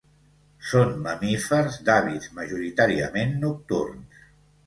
Són 0.69 0.93
mamífers 1.07 1.77
d'hàbits 1.89 2.31
majoritàriament 2.39 3.37
nocturns. 3.45 4.25